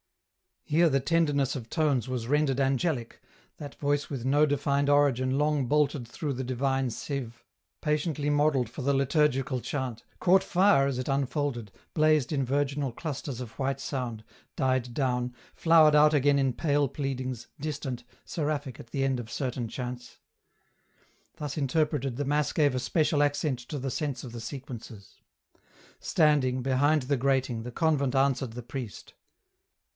[0.63, 3.21] Here the tenderness of tones was rendered angelic,
[3.57, 7.43] that voice with no defined origin long bolted through the divine sieve,
[7.81, 13.41] patiently modelled for the liturgical chant, caught fire as it unfolded, blazed in virginal clusters
[13.41, 14.23] of white sound,
[14.55, 19.67] died down, flowered out again in pale pleadings, distant, seraphic at the end of certain
[19.67, 20.17] chants.
[21.35, 25.17] Thus interpreted the Mass gave a special accent to the sense of the sequences.
[25.99, 29.13] Standing, behind the grating, the convent answered the priest.